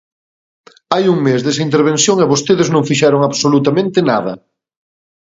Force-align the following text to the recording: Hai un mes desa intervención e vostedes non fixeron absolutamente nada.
Hai 0.93 1.05
un 1.13 1.17
mes 1.27 1.39
desa 1.43 1.65
intervención 1.67 2.17
e 2.19 2.29
vostedes 2.33 2.71
non 2.73 2.87
fixeron 2.89 3.21
absolutamente 3.23 3.99
nada. 4.11 4.33